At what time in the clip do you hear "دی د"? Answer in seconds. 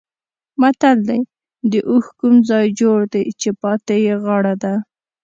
1.07-1.73